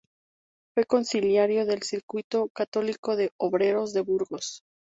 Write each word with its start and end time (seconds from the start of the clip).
Fue 0.73 0.85
Consiliario 0.87 1.67
del 1.67 1.83
Círculo 1.83 2.49
Católico 2.55 3.15
de 3.15 3.29
Obreros 3.39 3.93
de 3.93 4.01
Burgos. 4.01 4.63